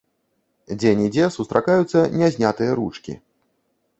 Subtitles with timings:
[0.83, 3.13] Дзе-нідзе сустракаюцца не знятыя ручкі.